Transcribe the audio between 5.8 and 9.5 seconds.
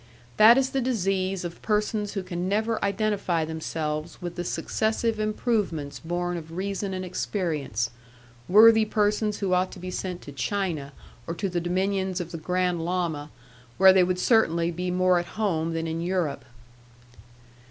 born of reason and experience; worthy persons